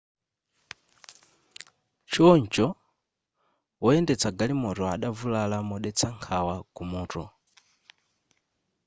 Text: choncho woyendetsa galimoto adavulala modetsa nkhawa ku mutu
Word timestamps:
choncho 2.11 2.67
woyendetsa 3.83 4.29
galimoto 4.37 4.83
adavulala 4.95 5.57
modetsa 5.69 6.07
nkhawa 6.15 6.55
ku 6.75 6.83
mutu 6.91 7.23